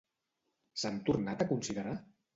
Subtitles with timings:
[0.83, 1.95] S'han tornat a considerar?